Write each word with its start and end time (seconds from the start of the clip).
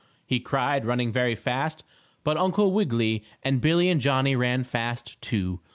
he 0.25 0.39
cried, 0.39 0.83
running 0.83 1.11
very 1.11 1.35
fast. 1.35 1.83
But 2.23 2.35
Uncle 2.35 2.71
Wiggily 2.71 3.23
and 3.43 3.61
Billie 3.61 3.87
and 3.89 4.01
Johnnie 4.01 4.35
ran 4.35 4.63
fast, 4.63 5.21
too. 5.21 5.59